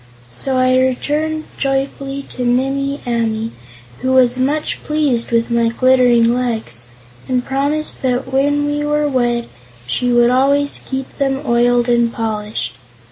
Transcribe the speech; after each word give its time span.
So 0.31 0.57
I 0.57 0.79
returned 0.79 1.43
joyfully 1.59 2.23
to 2.31 2.43
Nimmie 2.43 3.01
Amee, 3.05 3.51
who 3.99 4.13
was 4.13 4.39
much 4.39 4.83
pleased 4.83 5.29
with 5.29 5.51
my 5.51 5.69
glittering 5.69 6.33
legs 6.33 6.81
and 7.29 7.45
promised 7.45 8.01
that 8.01 8.33
when 8.33 8.65
we 8.65 8.83
were 8.83 9.07
wed 9.07 9.47
she 9.85 10.11
would 10.11 10.31
always 10.31 10.81
keep 10.83 11.19
them 11.19 11.43
oiled 11.45 11.87
and 11.87 12.11
polished. 12.11 12.77